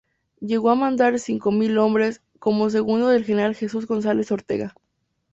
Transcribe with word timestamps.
Llegó 0.39 0.71
a 0.71 0.75
mandar 0.75 1.19
cinco 1.19 1.51
mil 1.51 1.77
hombres, 1.77 2.23
como 2.39 2.71
segundo 2.71 3.09
del 3.09 3.23
general 3.23 3.53
Jesús 3.53 3.85
González 3.85 4.31
Ortega. 4.31 4.73